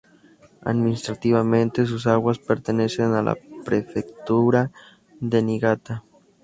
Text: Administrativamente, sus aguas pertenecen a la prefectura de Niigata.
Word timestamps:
Administrativamente, 0.65 1.85
sus 1.85 2.07
aguas 2.07 2.39
pertenecen 2.39 3.13
a 3.13 3.21
la 3.21 3.37
prefectura 3.63 4.71
de 5.19 5.43
Niigata. 5.43 6.03